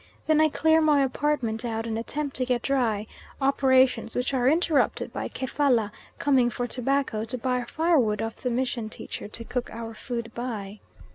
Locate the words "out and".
1.63-1.95